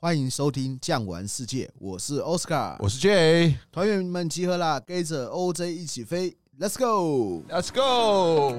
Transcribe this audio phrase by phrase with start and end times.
[0.00, 8.54] 欢迎收听酱玩世界，我是 Oscar，我是 J，团员们集合啦，跟着 OJ 一起飞，Let's go，Let's go。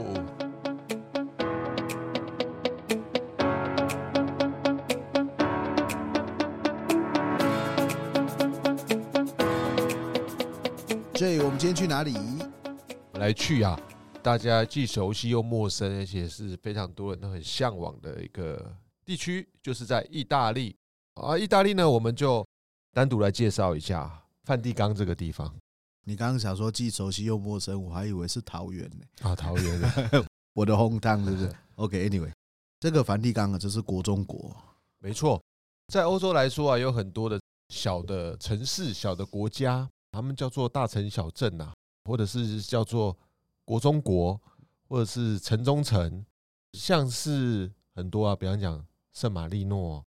[11.13, 12.17] J，我们今天去哪里？
[13.13, 13.79] 来去啊，
[14.21, 18.75] 大家既熟悉又陌生，而且是非常多人都很向往的一个
[19.05, 20.75] 地区，就是在意大利。
[21.19, 22.45] 啊，意大利呢，我们就
[22.93, 25.53] 单独来介绍一下梵蒂冈这个地方。
[26.05, 29.05] 你刚刚想说既熟悉又陌生，我还以为是桃园呢。
[29.21, 29.81] 啊，桃园，
[30.53, 31.51] 我的 hometown，对不对？
[31.75, 32.31] OK，Anyway，
[32.79, 34.55] 这个梵蒂冈啊，这是国中国。
[34.99, 35.41] 没错，
[35.87, 41.71] 在欧洲来说啊，有很多的小的城市、小的国家，他们叫做大城小镇呐，
[42.05, 43.15] 或者是叫做
[43.65, 44.39] 国中国，
[44.87, 46.25] 或者是城中城，
[46.73, 50.03] 像是很多啊，比方讲圣马力诺。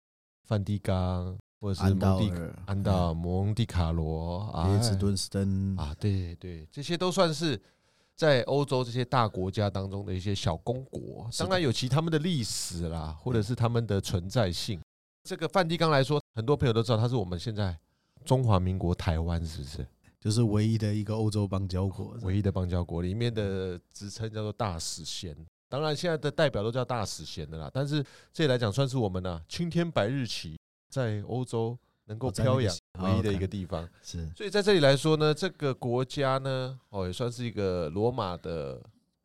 [0.47, 2.33] 梵蒂冈，或者是蒙蒂
[2.67, 7.61] 安道尔、蒙蒂卡罗啊，列支敦士登啊，对对，这些都算是
[8.15, 11.29] 在欧洲这些大国家当中的一些小公国。
[11.37, 14.81] 当然有其他们的历史啦，或者是他们的存在性。
[15.25, 17.77] 这个梵蒂冈来说，很多朋友都知道，它是我们现在
[18.25, 19.87] 中华民国台湾，是不是？
[20.21, 25.37] 就是唯一的一个欧洲邦交国，唯一的邦交国里面的职称叫做大使衔。
[25.69, 27.71] 当然，现在的代表都叫大使衔的啦。
[27.73, 30.57] 但是这里来讲，算是我们呢青天白日旗
[30.89, 33.89] 在欧洲能够飘扬唯一的一个地方。
[34.03, 38.81] 是，所以在这里来说呢，这个国家呢，哦，也算是一个罗马的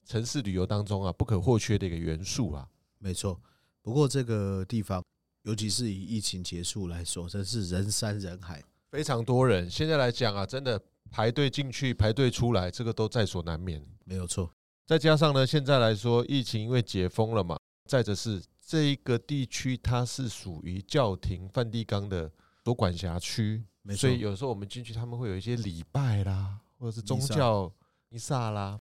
[0.05, 2.67] 城市旅游当中啊不可或缺的一个元素啊。
[2.97, 3.39] 没错。
[3.83, 5.03] 不过这个地方，
[5.43, 9.69] 尤其是以疫情结束来说，真是人山人海，非常多人。
[9.69, 13.83] 现在来讲啊，真的排队进去、排队出来，这个都在所难免。
[14.05, 14.51] 没有错。
[14.91, 22.29] 再加上呢，现在来说，疫情因为解封了嘛，再者是这一个地区它是属于教廷梵蒂冈的
[22.65, 23.63] 所管辖区，
[23.95, 27.71] 所以有时候我们进去，他们会有一些礼拜啦，或者是宗教
[28.09, 28.77] 弥撒啦，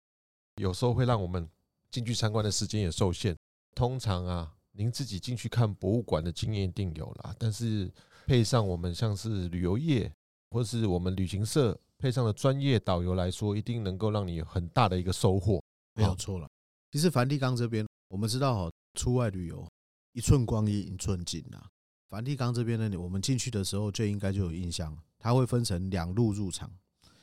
[0.56, 1.46] 有时候会让我们
[1.90, 3.36] 进去参观的时间也受限。
[3.74, 7.92] 通常啊，您自己进去看博物馆的经验一定有啦，但是
[8.26, 10.10] 配上我们像是旅游业
[10.52, 15.62] 或是我们旅行社配上的专业导游来说，一定能够让你有很大的一个收获。
[15.98, 16.48] 没有错了。
[16.90, 19.66] 其实梵蒂冈这边，我们知道哈，出外旅游
[20.12, 21.62] 一寸光阴一寸金呐。
[22.08, 26.70] 梵蒂冈这边呢，我们进去的时候就应该就有印象，它会分成两路入场。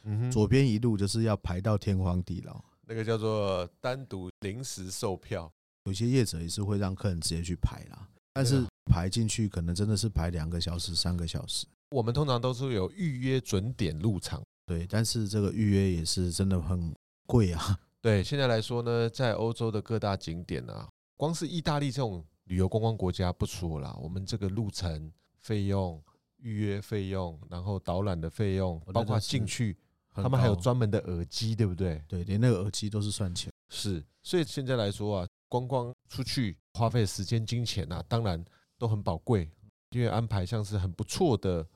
[0.04, 5.52] 嗯，左边一路就是要排到天荒地老，那个叫做单独临时售票。
[5.86, 11.66] 有些业者也是会让客人直接去排啦，但是排进去可能真的是排两个小时、三个小时。
[11.90, 16.94] 我们通常都是有预约准点入场，对，但是这个预约也是真的很
[17.26, 17.80] 贵啊。
[18.06, 26.00] 对，现在来说呢，在欧洲的各大景点啊，光是意大利这种旅游观光国家不说了，我们这个路程费用、
[26.38, 29.76] 预约费用，然后导览的费用，包括进去，
[30.14, 32.00] 他们还有专门的耳机，对不对？
[32.08, 33.52] 对，连那个耳机都是算钱。
[33.70, 38.46] 是，所以现在来说啊，观光出去花费时间、金钱啊，当然
[38.78, 39.50] 都很宝贵，
[39.90, 41.68] 因为安排像是很不错的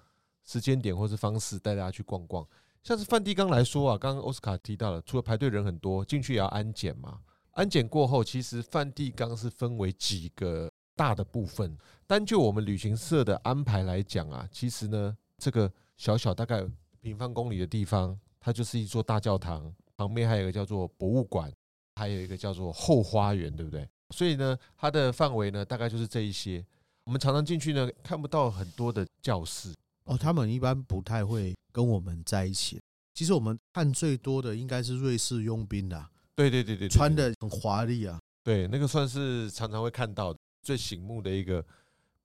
[0.45, 2.47] 时间点或是方式带大家去逛逛。
[2.83, 7.19] 像是梵蒂冈来说啊，刚刚奥斯卡提到了，除了排队人很多，进去也要安检嘛。
[7.51, 11.77] 安检过后，其实梵蒂冈是分为几个大的部分。
[12.07, 16.65] 单就我们旅行社的安排来讲啊，其实呢，这个小小大概
[17.01, 21.51] 平方公里的地方，它就是一座大教堂，旁边还有一个叫做博物馆，
[21.95, 23.87] 还有一个叫做后花园，对不对？
[24.11, 26.65] 所以呢，它的范围呢，大概就是这一些。
[27.03, 29.73] 我们常常进去呢，看不到很多的教室。
[30.05, 32.77] 哦，他们一般不太会跟我们在一起。
[33.13, 38.19] 其实我们看最多的应该是瑞士佣兵的，对对对对，穿的很华丽啊。
[38.43, 41.65] 对，那个算是常常会看到最醒目的一个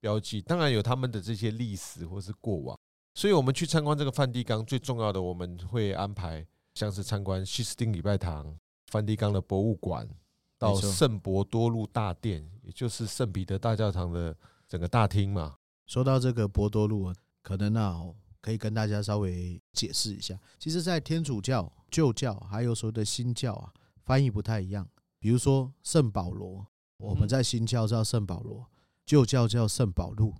[0.01, 0.41] 标记。
[0.41, 2.77] 当然有他们的这些历史或是过往。
[3.13, 8.53] 所以我们去参观这个梵蒂冈，最重要的我们会安排像是参观西斯丁礼拜堂、
[8.87, 10.05] 梵蒂冈的博物馆，
[10.59, 14.35] 到圣伯多禄大殿，也就是圣彼得大教堂的
[14.67, 15.55] 整个大厅嘛。
[15.87, 17.13] 说到这个伯多禄。
[17.45, 18.01] 可能啊，
[18.45, 20.39] 可以跟大家稍微解释一下。
[20.59, 24.87] 其实，在天主教、旧教还有所谓的新教啊，翻译不太一样。
[25.19, 26.63] 比如说圣保罗，
[26.97, 28.63] 我们在新教叫圣保罗，
[29.03, 30.35] 旧教叫圣保禄。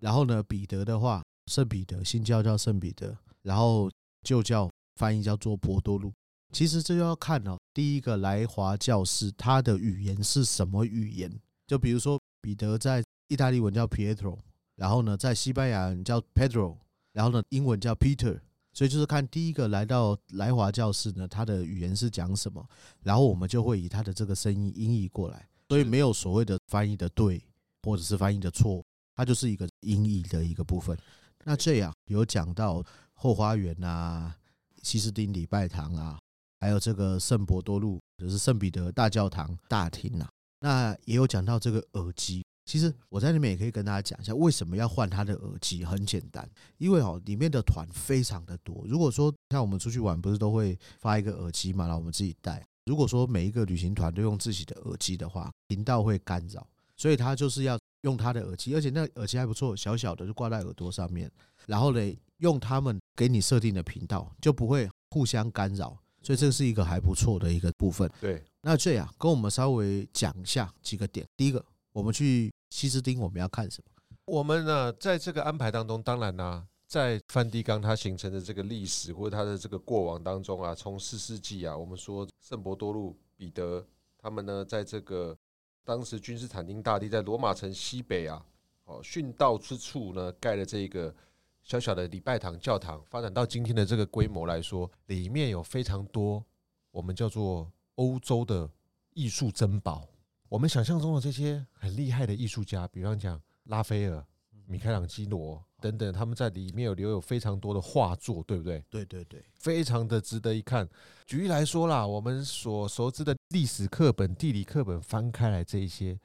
[0.00, 3.88] 然后呢，彼得的话，圣彼得，新教叫圣彼得，然后
[4.24, 6.12] 旧教翻译叫做伯多禄。
[6.50, 11.30] 其实这就要看哦，第一个来华教士他的语言是什么语言。
[11.68, 14.38] 就比如说彼得在意大利文叫 Pietro。
[14.76, 16.76] 然后呢，在西班牙人叫 Pedro，
[17.14, 18.38] 然后呢，英文叫 Peter，
[18.72, 22.68] 所以就是看第一个来到来华教室呢，他的语言是讲什么，
[23.04, 27.40] 然后我们就会以他的这个声音音译过来，所以没有所谓的翻译的对，
[27.84, 28.84] 或者是翻译的错，
[29.14, 30.98] 它就是一个音译的一个部分。
[31.44, 34.36] 那这样有讲到后花园啊、
[34.82, 36.18] 西斯丁礼拜堂啊，
[36.58, 40.28] 还有这个圣伯多禄，就是圣彼得大教堂大厅啊。
[40.58, 42.43] 那也有讲到这个耳机。
[42.64, 45.84] 其实我在里面也可以跟大家讲一下，为什么要换他的耳机？
[45.84, 48.84] 很简单，因为哦，里面的团非常的多。
[48.86, 52.66] 如果说像我们出去玩，不是都会发一个耳机嘛，然后我们自己带。
[52.86, 56.66] 如果说每一个旅行团都用自己的耳机的话，频道会干扰，
[56.96, 61.30] 所以他就是要用他的耳机，而且那耳机还不错，小小的就挂在耳朵上面。
[61.66, 65.94] 然后呢，用他们给你设定的频道，就不会互相干扰。
[66.22, 68.10] 所以这是一个还不错的一个部分。
[68.18, 71.26] 对，那这样跟我们稍微讲一下几个点。
[71.36, 71.62] 第一个。
[71.94, 74.16] 我们去西斯丁，我们要看什么？
[74.24, 83.86] 我们呢，在这个安排当中，当然呢、啊，在梵蒂冈它形成的这个历史或者它的这个过往当中啊，从四世纪啊，我们说圣伯多禄、彼得
[84.18, 85.38] 他们呢，在这个
[85.84, 88.44] 当时君士坦丁大帝在罗马城西北啊，
[88.86, 91.14] 哦殉道之处呢，盖了这个
[91.62, 96.44] 小小的礼拜堂教堂，发展到今天的这个规模来说，里面有非常多
[96.90, 98.68] 我们叫做欧洲的
[99.12, 100.08] 艺术珍宝。
[100.48, 104.24] 我们想象中的这些很厉害的艺术家，比方讲拉斐尔、
[104.66, 108.84] 米开朗基罗等等，他们在里面有留有非常多的画作，对不对？
[108.88, 110.88] 对对对，非常的值得一看。
[111.26, 116.18] 举例来说啦，我们所熟知的历史课本、地理课本翻开来，这一些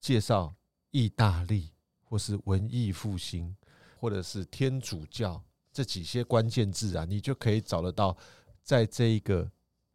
[0.00, 0.54] 介绍
[0.90, 1.70] 意大利
[2.02, 3.56] 或是文艺复兴，
[3.98, 5.42] 或者是天主教
[5.72, 8.16] 这几些关键字啊，你就可以找得到，
[8.62, 9.50] 在这一个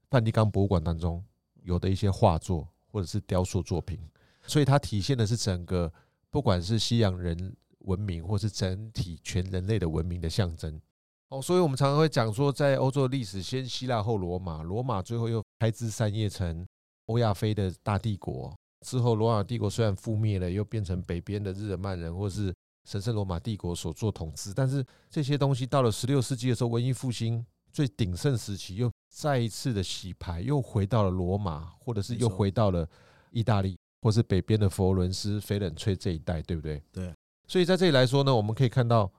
[0.09, 1.23] 梵蒂冈博物馆当中
[1.61, 2.67] 有的一些画作。
[2.97, 3.99] 或者是雕塑作品，
[4.47, 5.93] 所以它体现的是整个
[6.31, 10.81] 不管是西洋人文明，或是整体全人类的文明的象征。
[11.29, 16.65] 哦，所以我们常常会讲说，在欧洲历史，先希腊后罗马，罗马最后又开枝散叶成
[17.05, 18.51] 欧亚非的大帝国。
[18.83, 22.51] 之后，罗马帝国虽然覆灭了，又变成北边的日耳曼人或是
[22.89, 24.55] 神圣罗马帝国所做统治。
[24.55, 27.45] 但是这些东西到了十六世纪的时候，文艺复兴
[27.77, 28.91] 最鼎盛时期又。
[29.07, 32.87] 再一次的洗牌，又回到了罗马，或者是又回到了
[33.29, 36.81] 意大利，或是北边的佛罗伦斯、翡冷翠这一带，对不对？
[36.91, 37.13] 对。
[37.47, 39.11] 所以在这里来说呢，我们可以看到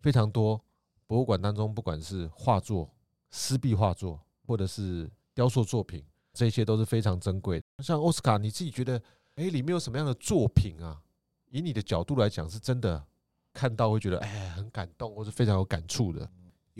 [0.00, 0.60] 非常多
[1.06, 2.88] 博物馆当中，不管是画作、
[3.30, 7.84] 湿壁画作，或者是雕塑作品，这些都是非常珍贵的。
[7.84, 9.00] 像奥斯卡，你自己觉得，
[9.36, 11.00] 哎，里面有什么样的作品啊？
[11.48, 13.04] 以你的角度来讲，是真的
[13.52, 16.28] 看到会觉得，哎，很感动，或是非常有感触的。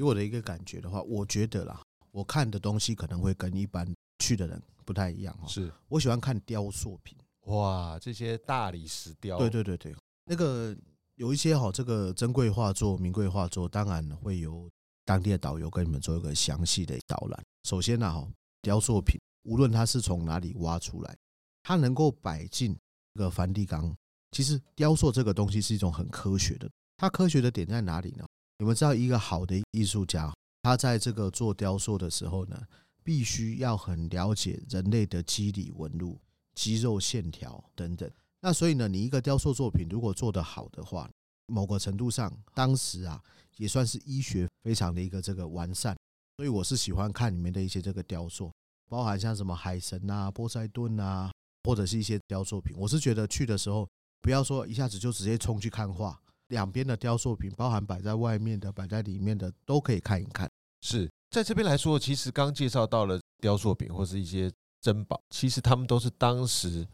[0.00, 1.82] 以我的一个感觉的话，我觉得啦。
[2.10, 3.86] 我看的东西可能会跟一般
[4.18, 5.46] 去的人不太一样哦。
[5.46, 9.94] 是我喜欢看雕塑品，哇，这些大理石雕，对对对对，
[10.24, 10.74] 那个
[11.16, 14.68] 有一些哈，这个珍贵画作、名贵画作，当然会由
[15.04, 17.44] 当地的导游跟你们做一个详细的导览。
[17.64, 18.26] 首先呢，哈，
[18.62, 21.16] 雕塑品无论它是从哪里挖出来，
[21.62, 22.74] 它能够摆进
[23.14, 23.94] 这个梵蒂冈，
[24.32, 26.68] 其实雕塑这个东西是一种很科学的。
[26.96, 28.26] 它科学的点在哪里呢？
[28.60, 30.30] 你们知道，一个好的艺术家。
[30.62, 32.62] 他在这个做雕塑的时候呢，
[33.02, 36.20] 必须要很了解人类的肌理纹路、
[36.54, 38.08] 肌肉线条等等。
[38.42, 41.08] 那所以呢，你一个雕塑作品如果做得好的话，
[41.46, 43.18] 某个程度上，当时啊
[43.56, 45.96] 也算是医学非常的一个这个完善。
[46.36, 48.52] 所以我是喜欢看里面的一些这个雕塑，
[48.90, 51.32] 包含像什么海神啊、波塞顿啊，
[51.64, 52.76] 或者是一些雕塑品。
[52.76, 53.88] 我是觉得去的时候，
[54.20, 56.20] 不要说一下子就直接冲去看画。
[56.50, 60.48] 两边的雕塑品，包含摆在外面的、摆在里面的，都可以看一看。
[60.82, 66.86] 是在这边来说，其实刚介绍到了雕塑品或是一些珍宝，其实他们都是当时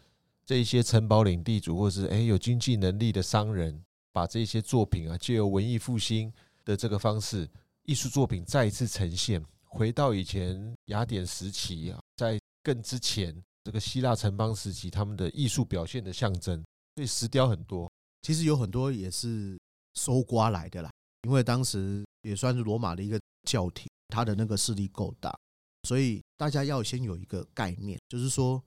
[0.45, 3.83] 这一些城堡领地主或是诶有经济能力的商人，
[4.13, 6.33] 把这些作品啊，借由文艺复兴
[6.65, 7.49] 的这个方式，
[7.85, 13.35] 艺术作品再一次呈现，回到以前雅典时期啊，在更之前
[13.65, 16.63] 这个希腊城邦时期，他们的艺术表现的象征，
[16.97, 17.91] 所以石雕很多。
[18.23, 19.59] 其实有很多也是
[19.95, 20.91] 搜刮来的啦，
[21.23, 25.37] 因为当时也算是罗马的一个教廷，他的那个势力够大，
[25.85, 28.63] 所以大家要先有一个概念，就是说，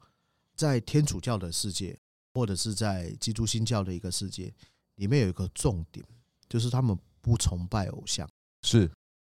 [0.56, 1.98] 在天主教的世界，
[2.34, 4.54] 或者是在基督新教的一个世界
[4.96, 6.06] 里面，有一个重点，
[6.48, 8.28] 就是他们不崇拜偶像。
[8.64, 8.90] 是，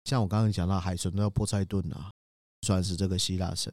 [0.05, 2.11] 像我刚刚讲到海神叫波塞顿啊，
[2.63, 3.73] 算是这个希腊神，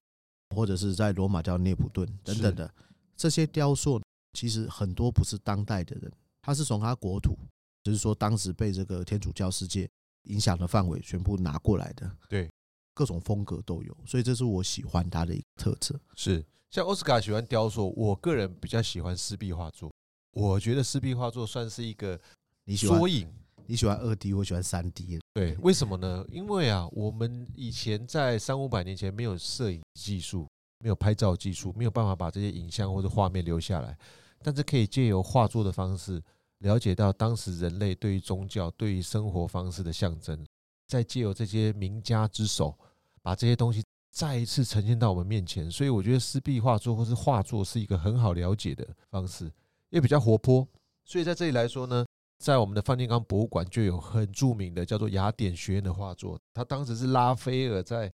[0.55, 2.73] 或者是在罗马叫涅普顿等等的
[3.15, 4.01] 这些雕塑，
[4.33, 6.11] 其实很多不是当代的人。
[6.41, 7.37] 他是从他国土，
[7.83, 9.89] 就是说当时被这个天主教世界
[10.23, 12.49] 影响的范围全部拿过来的，对，
[12.93, 15.99] 各种风格都有，所以这是我喜欢他的一个特色。
[16.15, 19.91] 是像奥斯卡喜欢雕塑，我个人比较喜欢湿壁画作。
[20.33, 22.19] 我觉得湿壁画作算是一个
[22.63, 23.27] 你缩影，
[23.65, 25.19] 你喜欢二 D，我喜欢三 D。
[25.33, 26.25] 对，为什么呢？
[26.29, 30.47] 因为啊，我们以前在三五百年前没有摄影技术，
[30.79, 33.97] 没有拍照技术，没有办法把这些影像或者画面留下来。
[34.43, 36.21] 但是可以借由画作的方式
[36.59, 40.45] 了解到当时人类对于宗教、对于生活方式的象征，
[40.87, 42.77] 再借由这些名家之手，
[43.21, 45.69] 把这些东西再一次呈现到我们面前。
[45.71, 49.51] 所以我觉得湿壁画作或是画作是一个很好了解的方式，
[49.89, 50.67] 也比较活泼。
[51.03, 52.05] 所以在这里来说呢，
[52.37, 58.11] 在我们的梵蒂冈博物馆就有很著名的叫做雅典学院的画作，它当时是拉斐尔在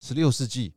[0.00, 0.72] 十六世纪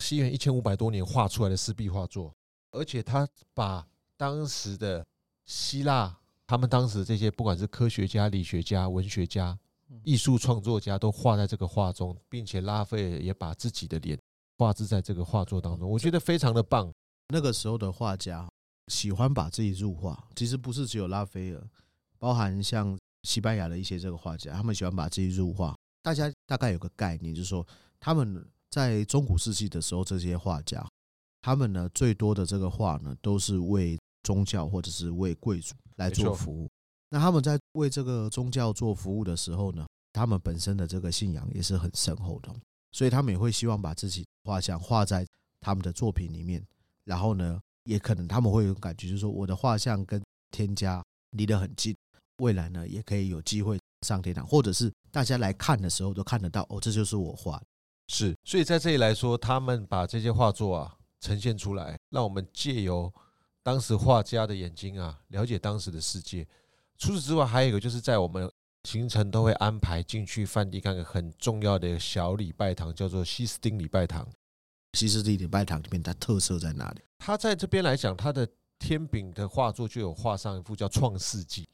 [0.00, 2.34] 西元一千五百多年画出来的湿壁画作，
[2.72, 5.04] 而且他把当时的
[5.44, 6.16] 希腊。
[6.48, 9.58] 他们当时这些不管是科学家、理学家、文学家、
[10.04, 14.16] 艺术创作家，都画在这个画中，并且拉斐尔也把自己的脸
[14.56, 16.88] 画制在这个画作当中，我觉得非常的棒。
[17.30, 18.48] 那个时候的画家
[18.86, 21.68] 喜欢把自己入画，其实不是只有拉斐尔，
[22.16, 25.76] 包含像西班牙的一些这个画家，他们喜欢把自己入画。
[26.00, 27.66] 大家大概有个概念，就是说
[27.98, 30.88] 他们在中古世纪的时候，这些画家，
[31.42, 35.72] 他们呢最多的这个画呢，都是为宗教或者是为贵族。
[35.98, 36.68] 来做服务，
[37.08, 42.54] 那他们在为这个宗教做服务的时候呢，他们本身的这个信仰也是很深厚的，
[42.92, 45.26] 所以他们也会希望把自己画像画在
[45.58, 46.62] 他们的作品里面。
[47.04, 51.96] 然后呢，也可能他们会有感觉，就是说我的画像跟天家离得很近，
[52.42, 57.64] 未来呢也可以有机会上天堂，或者是大家来看的时候都看得到哦，这就是我画的。
[58.08, 63.10] 是，所以在这里来说，他们把这些画作啊呈现出来，让我们借由。
[63.66, 66.46] 当时画家的眼睛啊，了解当时的世界。
[66.96, 68.48] 除此之外，还有一个就是在我们
[68.84, 74.24] 行程都会安排进去梵蒂冈很重要的小礼拜堂，叫做西斯丁礼拜堂。
[74.92, 77.00] 西斯丁礼拜堂里面它特色在哪里？
[77.18, 81.68] 它在这边来讲，它的天饼的画作就有画上一幅叫《创世纪》，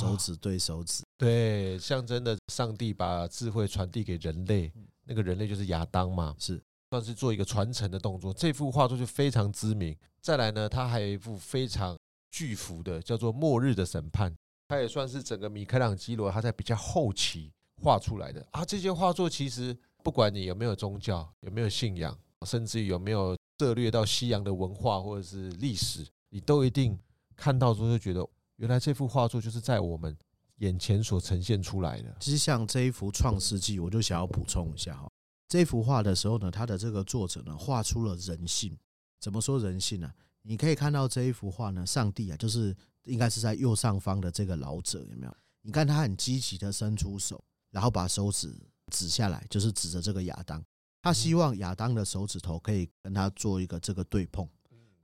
[0.00, 4.72] 手指对手指，对，象征的上帝把智慧传递给人类，
[5.02, 6.62] 那个人类就是亚当嘛，是。
[6.92, 9.96] 算是做一个传承的动作，这幅画作就非常知名。
[10.22, 11.98] 再来呢，他还有一幅非常
[12.30, 14.30] 巨幅的，叫做《末日的审判》，
[14.68, 17.52] 它也算是整个米开朗基罗他在比较后期
[17.82, 18.64] 画出来的啊。
[18.64, 26.96] 这些画作其实不管你有没有宗教，有没有信仰，甚至于有没有涉猎到西洋的文化或者是历史，你都一定
[27.34, 28.24] 看到之后就觉得，
[28.58, 30.16] 原来这幅画作就是在我们
[30.58, 32.16] 眼前所呈现出来的。
[32.20, 35.08] 其实像这一幅《创世纪》，我就想要补充一下哈。
[35.48, 38.78] 这幅画的时候呢，他的这个作者呢画出了人性。
[39.22, 40.12] 怎么说人性呢？
[40.42, 45.36] 你可以看到这一幅画呢，上帝啊，就是应该是在右上方的这个老者，有没有？
[45.60, 48.52] 你看他很积极的伸出手，然后把手指
[48.88, 50.60] 指下来，就是指着这个亚当。
[51.00, 54.48] 他希望亚当的手指头可以跟他做一个这个对碰。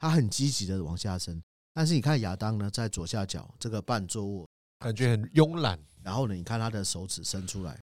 [0.00, 1.40] 他很积极的往下伸，
[1.72, 4.48] 但是你看亚当呢，在左下角这个半坐卧，
[4.80, 5.78] 感觉很慵懒。
[6.02, 7.80] 然后呢，你看他的手指伸出来。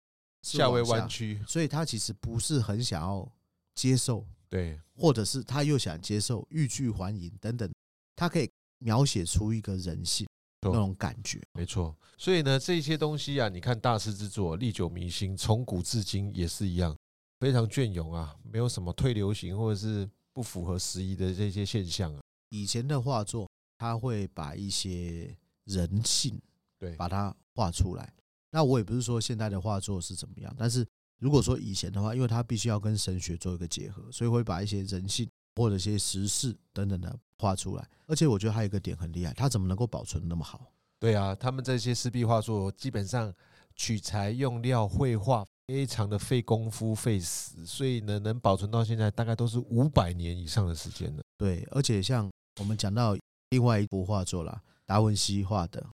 [0.42, 3.30] 下位弯曲，所以他其实不是很想要
[3.74, 7.72] 接受，对，或者是他又想接受，欲拒还迎等等，
[8.16, 10.26] 他可以描写出一个人性
[10.62, 11.96] 那种感觉，没错。
[12.18, 16.94] 所以呢，这些东西啊，你看大师之作历久弥新，从古至今也是一样，
[17.38, 22.20] 非常隽永啊，没有什么退流行或者是不符合时宜的这些现象啊。
[22.50, 26.38] 以前的画作，他会把一些人性，
[26.78, 28.12] 对，把它画出来。
[28.50, 30.84] 那我也不是说现在的画作是怎么样，但是
[31.20, 37.88] 如果说以前的话，因为它必须要跟神学做一个结合，所以会把一些人性或者一些时事等等的画出来。
[38.06, 40.72] 而且我觉得还有一个点很厉害，它怎么能够保存那么好？
[40.98, 43.32] 对啊，他们这些湿壁画作基本上
[43.76, 51.22] 取材用料绘画非常的费功夫费时，所以呢能保存到现在大概都是五百年以上的时间了。
[51.38, 53.16] 对，而且像我们讲到
[53.50, 55.86] 另外一幅画作啦，达文西画的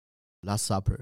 [0.47, 0.97] 《Last Supper》。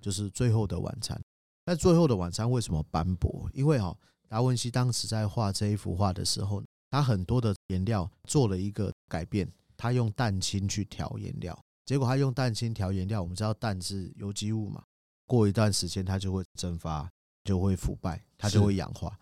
[0.00, 1.20] 就是最后的晚餐。
[1.68, 3.46] 那最后的晚餐为什么斑驳？
[3.52, 3.94] 因为哈，
[4.26, 9.46] 达文西当时在画这一幅画的时候，他很多的颜料做了一个改变，
[9.76, 14.82] 他用蛋清去调颜料，结果他用蛋清调颜料，我们知道蛋是有机物嘛，
[15.26, 17.06] 过一段时间它就会蒸发，
[17.44, 19.14] 就会腐败，它就会氧化。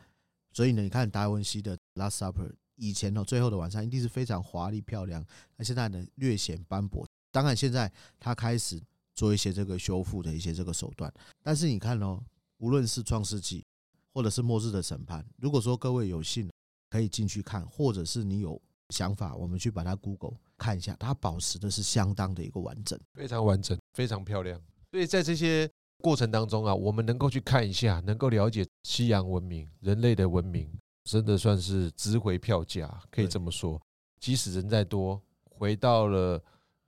[0.52, 5.26] 所以呢，你看达文西的《Last Supper》以前呢，最后的晚餐一定是非常华丽漂亮，
[5.56, 7.04] 那现在呢略显斑驳。
[7.32, 8.80] 当然，现在他开始。
[9.16, 11.10] 做一些这个修复的一些这个手段，
[11.42, 12.22] 但是你看哦，
[12.58, 13.64] 无论是创世纪，
[14.12, 16.50] 或者是末日的审判，如果说各位有幸
[16.90, 18.60] 可以进去看，或者是你有
[18.90, 24.60] 想法，我们去把它 Google 看一下，它保持的是相当的一个完整，非常完整，非常漂亮。
[24.90, 30.70] 所以在这些过程当中啊，我们能够去看一下，能够了解西洋文明、人类的文明，
[31.04, 33.80] 真的算是值回票价，可以这么说。
[34.18, 36.42] 即使人再多，回到了。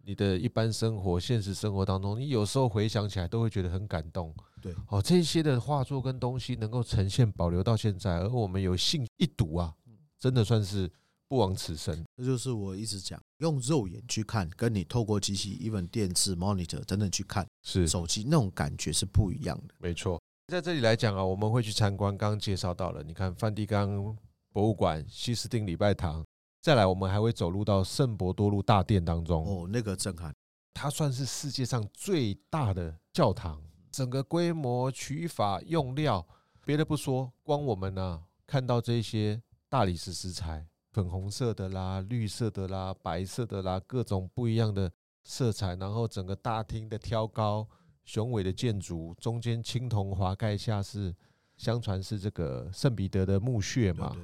[0.04, 4.34] 你的一般生活、现实生活当中，你有时候回想起来都会觉得很感动。
[4.60, 9.74] 对，哦，这些的画作跟东西能够呈现、保留到现在，而我们有幸一睹啊，
[10.18, 10.90] 真的算是
[11.28, 12.04] 不枉此生。
[12.16, 19.74] 这就是我一直讲，用肉眼去看，跟你透过机器、even 电视、monitor 等等去看，是手机那种感觉是不一样的。
[19.78, 24.16] 没错，在这里来讲啊，我们会去参观，刚刚介绍到了，你看梵蒂冈
[24.52, 26.24] 博物馆、西斯丁礼拜堂，
[26.62, 29.44] 再来我们还会走入到圣伯多禄大殿当中。
[29.46, 30.34] 哦，那个震撼，
[30.72, 36.26] 它算是世界上最大的教堂，整个规模、取法、用料，
[36.64, 40.66] 别的不说，光我们呢、啊、看到这些大理石石材。
[40.90, 44.90] 粉红色的啦，绿色的啦，白色的啦，各种不一样的
[45.23, 47.68] 色彩，然后整个大厅的挑高、
[48.04, 51.14] 雄伟的建筑，中间青铜华盖下是，
[51.57, 54.16] 相传是这个圣彼得的墓穴嘛，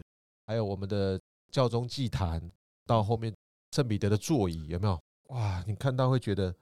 [0.47, 2.51] 还有我们的教宗祭坛，
[2.87, 3.33] 到后面
[3.71, 4.99] 圣彼得的座椅有没有？
[5.29, 6.53] 哇，你看到会觉得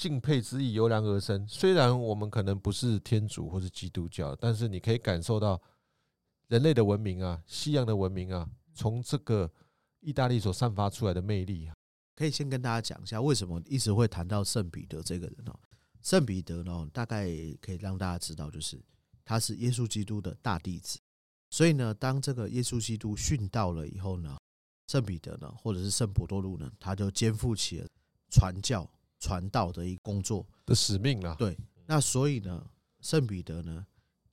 [0.00, 1.46] 敬佩之意油然而生。
[1.46, 5.60] 虽然我们可能不是天主或是基督教，但是你可以感受到
[6.48, 8.48] 人类的文明啊，西洋的文明啊。
[8.72, 9.52] 从这个
[10.00, 11.70] 意大利所散发出来的魅力，
[12.16, 15.60] 可以先跟大家讲一下为什么一直会谈到圣彼得这个人哦。
[16.00, 17.26] 圣彼得呢，大概
[17.60, 18.82] 可以让大家知道，就是
[19.22, 20.98] 他是耶稣基督的大弟子。
[21.50, 24.38] 所以呢，当这个耶稣基督殉道了以后呢，
[24.86, 27.86] 圣彼得呢，或者是圣伯多禄呢，他就肩负起了
[28.30, 31.36] 传教、传道的一个工作的使命了。
[31.36, 32.66] 对，那所以呢，
[33.00, 33.86] 圣彼得呢，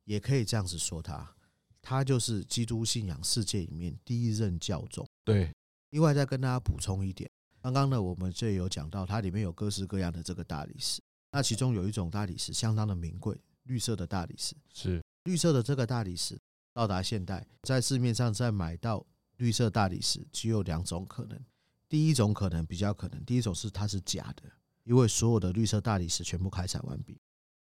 [0.06, 1.36] 也可以这样子说他。
[1.79, 5.08] 他就是基督信仰世界里面第一任教宗。
[5.24, 5.53] 对，
[5.91, 7.29] 另外再跟大家补充一点，
[7.62, 11.01] 刚刚呢我们就有讲到，它里面有各式各样的这个大理石。
[11.32, 14.53] 那其中有一种大理石相当的名贵，绿色的大理石。
[14.74, 16.38] 是绿色的这个大理石，
[16.74, 19.06] 到达现代在市面上再买到
[19.38, 21.39] 绿色大理石，只有两种可能。
[21.88, 24.44] 第一种可能比较可能，第一种是它是假的，
[24.88, 27.17] 因为所有的绿色大理石全部开采完毕。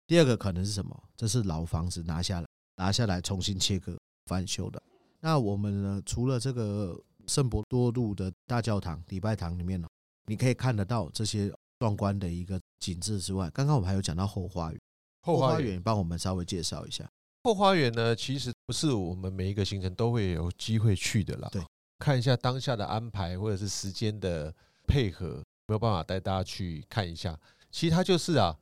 [0.06, 1.02] 第二个可能是什么？
[1.16, 3.98] 这是老房子拿下来，拿下来重新切割。
[4.26, 4.82] 翻修的。
[5.20, 6.02] 那我们呢？
[6.04, 9.86] 除了这个圣伯多禄的大教堂、礼拜堂里面呢，
[10.26, 14.80] 你可以看得到这些壮观的一个景致之外，刚刚我们还有讲到后花园。
[15.22, 17.08] 后花园，帮我们稍微介绍一下。
[17.44, 21.48] 后花园呢，其实不是我们每一个行程都会有机会去的啦。
[21.52, 21.62] 对，
[22.00, 24.52] 看一下当下的安排或者是时间的
[24.88, 27.38] 配合，没有办法带大家去看一下。
[27.70, 28.58] 其实它就是啊，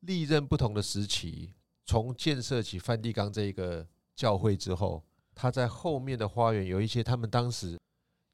[0.00, 1.52] 历任不同的时期，
[1.84, 3.86] 从建设起梵蒂冈这一个。
[4.16, 5.04] 教会之后，
[5.34, 7.78] 他在后面的花园有一些他们当时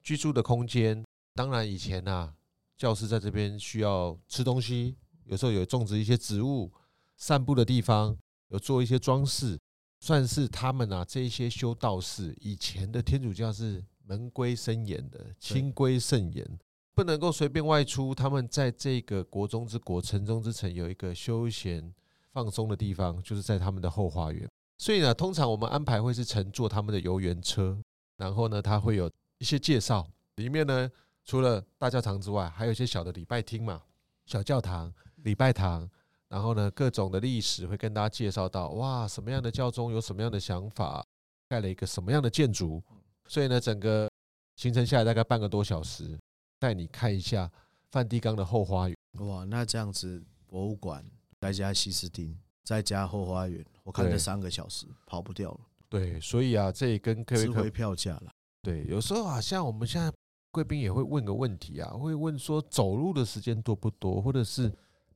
[0.00, 1.04] 居住的空间。
[1.34, 2.32] 当然，以前啊，
[2.78, 6.70] 教士在这边需要吃东西，有时候有种植一些植物、
[7.16, 8.16] 散步的地方，
[8.50, 9.58] 有做一些装饰，
[9.98, 12.32] 算是他们啊这一些修道士。
[12.40, 16.46] 以前的天主教是门规森严的，清规甚严，
[16.94, 18.14] 不能够随便外出。
[18.14, 21.92] 他们在这个国中之国、城中之城有一个休闲
[22.32, 24.48] 放松的地方，就是在他们的后花园。
[24.78, 27.78] 所以呢，通常我们安排会是乘坐他们的游园车，
[28.16, 30.06] 然后呢，他会有一些介绍。
[30.36, 30.90] 里面呢，
[31.24, 33.82] 除了大教堂之外，还有一些小的礼拜厅嘛，
[34.26, 35.88] 小教堂、礼拜堂，
[36.28, 41.04] 然后呢，各种的历史会跟大家介绍到，哇，什么样的教宗有什么样的想法，
[41.48, 42.82] 盖了一个什么样的建筑。
[43.28, 44.10] 所以呢，整个
[44.56, 46.18] 行程下来大概半个多小时，
[46.62, 47.50] 带你看一下
[47.90, 48.96] 梵蒂冈的后花园。
[49.14, 51.04] 哇，那这样子，博物馆
[51.40, 53.66] 再加西斯汀，再加后花园。
[53.82, 55.60] 我看这三个小时跑不掉了。
[55.88, 58.30] 对，所以啊，这也跟各位值回票价了。
[58.62, 60.08] 对，有时候啊，像我们现在
[60.52, 64.72] 贵宾也会问个问题啊，会问说走路的时间多不多，或者是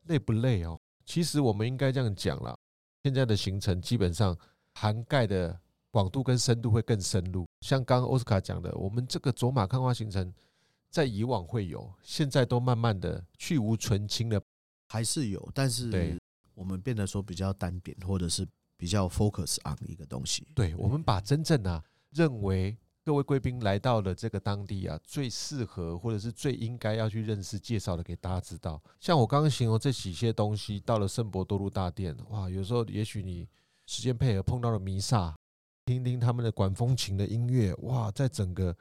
[0.06, 0.76] 累不累哦？
[1.04, 2.56] 其实我们应该这样讲啦，
[3.04, 4.36] 现在的行程基本上
[4.74, 5.56] 涵盖的
[5.92, 7.46] 广度跟深度会更深入。
[7.60, 10.34] 像刚刚奥斯卡讲的，我们这个走马看花行程，
[10.96, 14.40] 在以往会有，现在都慢慢的去无存清了，
[14.88, 16.16] 还是有，但是对。
[16.54, 20.48] 我们变得说比较单点，或者是比较 focus on 一个东西。
[20.54, 28.82] 对，我们把真正啊认为各位贵宾来到了这个当地啊，最适合或者是最应该要去认识、介绍的，给大家知道。
[28.98, 33.46] 像我刚刚形容这几些东西，到了圣伯多禄大殿，哇，有时候也许你
[33.84, 35.36] 时间配合碰到了弥撒，
[35.84, 38.74] 听听他们的管风琴的音乐，哇，在整个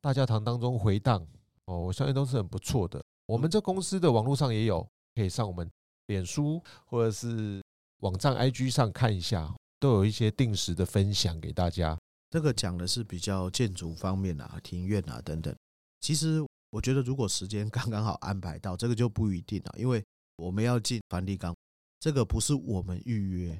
[0.00, 1.26] 大教堂当中回荡
[1.66, 3.02] 哦，我相信都是很不错的。
[3.26, 5.68] 我们这公司的网络上也有，可以上我们。
[6.06, 7.62] 脸书或者是
[8.00, 11.96] 网站 IG 上看一下，都有一些定时的分享给大家。
[12.28, 15.54] 这个讲的是比较建筑方面啊，庭院啊等等。
[16.00, 20.04] 其实我觉得，如果时间 刚刚好安排到，这个就不一定了，因为
[20.36, 21.54] 我们要进梵蒂冈，
[22.00, 23.58] 这个不是我们预约，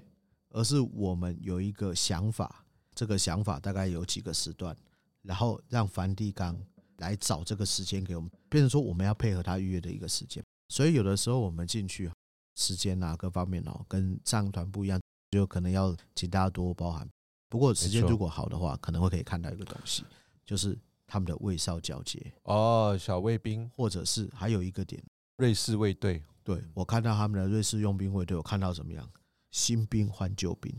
[0.50, 2.66] 而是我们有一个想法。
[2.94, 4.76] 这个想法大概有几个时段，
[5.22, 6.60] 然后让梵蒂冈
[7.02, 10.42] 来找这个时间给我们，变成说我们要配合他预约的一个时间。
[10.70, 12.10] 所以有的时候我们进去。
[12.54, 17.08] 时间啊，各方面哦，跟上团不一样，就可能要请大家多包涵。
[17.48, 20.04] 不过时间如果好的话，可能会可以看到一个东西，
[20.44, 25.02] 就是他们的卫哨交接哦，小卫兵，或者是还有一个点，
[25.38, 26.22] 瑞士卫队。
[26.44, 29.10] 对，我看到他们的瑞士佣兵卫队，我看到怎么样？
[29.50, 30.70] 新兵换旧兵，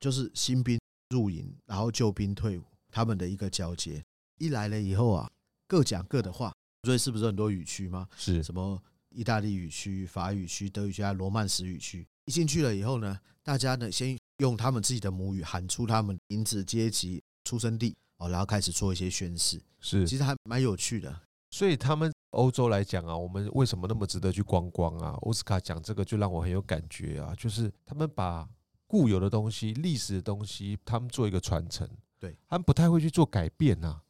[0.00, 4.02] 就是新兵入营，然后旧兵退伍，他们的一个交接。
[4.38, 5.30] 一来了以后啊，
[5.70, 6.52] 各讲各的话。
[6.82, 8.08] 瑞士不是很多语区吗？
[8.16, 12.04] 是什么意大利语区、法语区、德语区、罗曼史语区。
[12.24, 19.60] 一进去了以后呢，大家呢先用他们自己的母语喊出他们名字、阶级、出生地哦，然后开始做一些宣誓。
[19.78, 21.20] 是，其实还蛮有趣的。
[21.52, 25.10] 所以他们欧洲来讲啊，我们为什么那么值得去观光啊？
[25.22, 28.48] 奥斯卡讲这个就让我很有感觉啊，就是他们把
[28.88, 31.88] 固有的东西、历史的东西，他们做一个传承。
[32.18, 34.02] 对，他们不太会去做改变啊，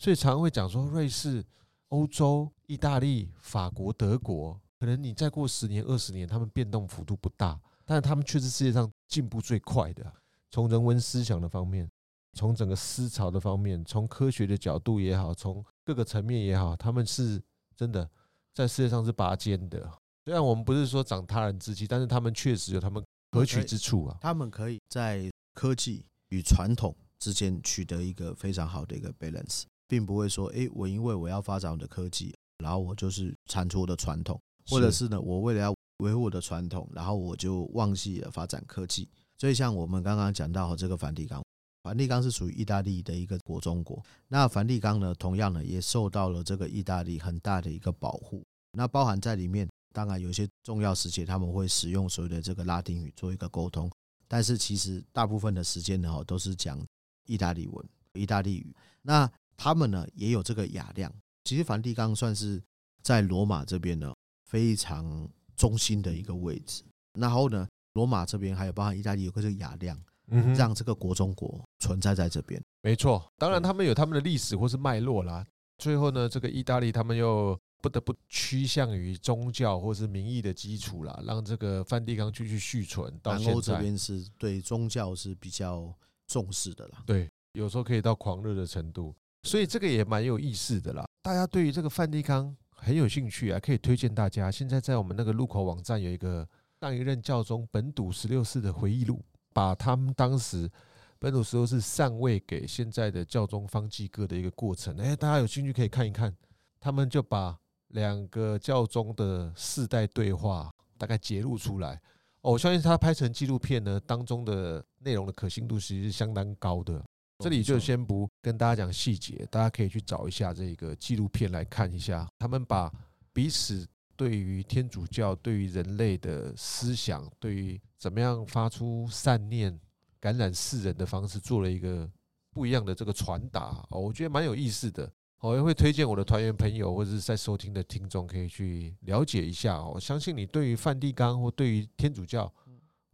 [0.00, 1.44] 所以常会讲说瑞士。
[1.90, 10.12] 欧洲、意大利、法国、德国，可能你再过十年、二十年，他们变动幅度不大，但是他们却是世界上进步最快的。
[10.52, 11.90] 从人文思想的方面，
[12.34, 17.42] 从整个思潮的方面，从科学的角度也好，从各个层面也好，他们是
[17.74, 18.08] 真的
[18.54, 19.90] 在世界上是拔尖的。
[20.24, 24.16] 虽然我们不是说长他人志气，但是他们确实有他们可取之处啊。
[24.20, 29.64] 他们可以在科技与传统之间取得一个非常好的一个 balance。
[29.90, 39.08] 并不会说，哎，我因为我要发展我的科技，然后我就是铲除我的传统，或者是呢，我为了要维护我的传统，然后我就忘记了发展科技。
[39.36, 41.42] 所以，像我们刚刚讲到这个梵蒂冈，
[41.82, 44.00] 梵蒂冈是属于意大利的一个国中国。
[44.28, 48.44] 那梵蒂冈呢，同样呢，也受到了这个意大利很大的一个保护。
[48.72, 53.90] 那包含在里面，当然有些重要时期他们会使用所谓的这个拉丁语做一个沟通，
[54.28, 56.78] 但是其实大部分的时间呢，都是讲
[57.26, 58.72] 意大利文、意大利语。
[59.02, 59.28] 那
[59.62, 61.12] 他们呢也有这个雅量，
[61.44, 62.62] 其实梵蒂冈算是
[63.02, 64.10] 在罗马这边呢
[64.46, 66.82] 非常中心的一个位置。
[67.12, 72.58] 然后呢，罗马这边还有包含意大利有个这个雅量，嗯，让这个国中国存在在这边。
[72.80, 75.46] 没错，当然他们有他们的历史或是脉络啦。
[75.76, 83.12] 最后呢，这个意大利他们又不得不趋向于宗教或是民意的基础啦，让这个梵蒂冈继续续存。
[83.22, 85.94] 到南欧这边是对宗教是比较
[86.26, 89.14] 重视的啦，对，有时候可以到狂热的程度。
[89.42, 94.50] 所以这个也蛮有意思的啦，大家对于这个梵蒂冈很有兴趣啊，可以推荐大家。
[94.50, 96.46] 现在在我们那个入口网站有一个
[96.80, 99.22] 上一任教宗本笃十六世的回忆录，
[99.52, 100.70] 把他们当时
[101.18, 106.34] 本笃十六世禅位给现在的教宗方济各的一个过程，哎，大家有兴趣可以看一看。
[106.78, 112.00] 他们就把两个教宗的世代对话大概截录出来，
[112.42, 117.02] 哦，我相信他拍成纪录片呢，当中的内容的可信度其实是相当高的。
[117.40, 122.28] 这里就先不跟大家讲细节，大家可以去找一下这个纪录片来看一下。
[122.38, 122.92] 他们把
[123.32, 129.78] 彼此对于天主教、对于人类的思想、对于怎么样发出善念、
[130.20, 132.06] 感染世人的方式，做了一个
[132.52, 133.82] 不一样的这个传达。
[133.88, 135.10] 哦，我觉得蛮有意思的。
[135.40, 139.82] 我也会推荐我的团员朋友或者是在收听的听众可以去了解一下。
[139.82, 142.46] 我相信你对于梵蒂冈或对于天主教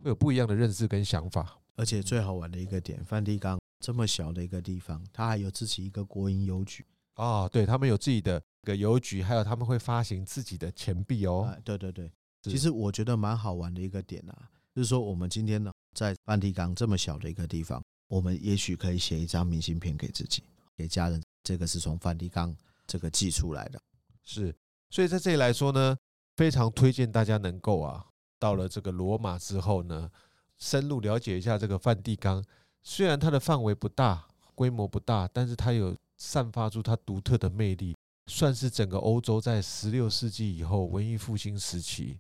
[0.03, 1.57] 会有不一样的认识跟想法。
[1.77, 3.57] 而且最好玩的一个点，梵蒂冈。
[3.79, 6.85] 这么小的一个地方，它还有自己一个国营邮局
[7.17, 11.55] 哦，对，他们有自己的个邮局，还有他们会发行自己的钱币哦。
[11.65, 12.11] 对对对，
[12.43, 20.43] 其实我觉得蛮好玩的一个点啊，就是说我们今天呢，在梵蒂冈这么小的一个地方，我们也许可以写一张明信片给自己，
[20.77, 22.55] 给家人，这个是从梵蒂冈
[22.87, 23.81] 这个寄出来的，
[24.23, 24.55] 是。
[24.91, 25.97] 所以在这里来说呢，
[26.37, 28.05] 非常推荐大家能够啊，
[28.39, 30.11] 到了这个罗马之后呢，
[30.59, 32.45] 深入了解一下这个梵蒂冈。
[32.89, 37.97] 虽然它的范围不大，规模不大，但是它有散发出它独特的魅力，
[38.29, 42.17] 算是整个欧洲在十六世纪以后文艺复兴时期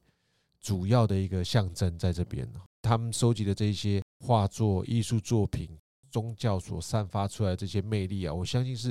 [0.60, 2.44] 主要的一个象征，在这边。
[2.82, 5.70] 他们收集的这些画作、艺术作品、
[6.10, 8.88] 宗教所散发出来的这些魅力啊，我相信是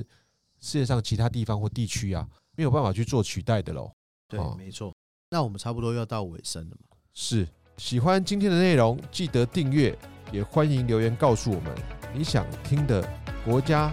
[0.61, 3.91] 世界上其他地方或地区啊没有办法去做取代的喽。
[4.29, 4.93] 对，没错。
[5.29, 6.97] 那我们差不多要到尾声了嘛？
[7.13, 7.45] 是。
[7.77, 9.93] 喜欢今天的内容，记得订阅。
[10.35, 11.73] 也欢迎留言告诉我们
[12.13, 13.01] 你想听的
[13.45, 13.89] 国家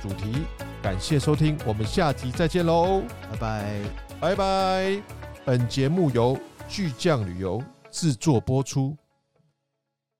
[0.00, 0.44] 主题。
[0.82, 3.80] 感谢收听，我们下集再见喽，拜拜，
[4.18, 5.02] 拜拜。
[5.44, 8.96] 本节目由巨匠旅游制作播出。